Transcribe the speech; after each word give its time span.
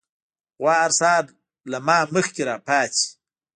غوا 0.61 0.73
هر 0.83 0.91
سهار 0.99 1.23
له 1.71 1.77
ما 1.87 1.97
نه 2.03 2.09
مخکې 2.15 2.41
راپاڅي. 2.49 3.05